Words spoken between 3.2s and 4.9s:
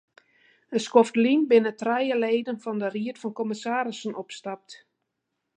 fan kommissarissen opstapt.